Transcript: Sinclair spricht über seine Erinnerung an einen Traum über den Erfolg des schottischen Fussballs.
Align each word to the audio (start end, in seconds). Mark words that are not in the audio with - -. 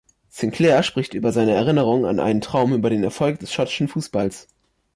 Sinclair 0.29 0.81
spricht 0.81 1.13
über 1.13 1.31
seine 1.31 1.51
Erinnerung 1.51 2.07
an 2.07 2.19
einen 2.19 2.41
Traum 2.41 2.73
über 2.73 2.89
den 2.89 3.03
Erfolg 3.03 3.37
des 3.39 3.53
schottischen 3.53 3.87
Fussballs. 3.87 4.47